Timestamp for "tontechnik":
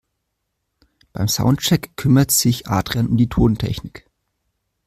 3.29-4.09